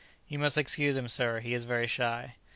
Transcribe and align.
"You 0.27 0.39
must 0.39 0.57
excuse 0.57 0.97
him, 0.97 1.07
sir; 1.07 1.41
he 1.41 1.53
is 1.53 1.65
very 1.65 1.85
shy." 1.85 2.33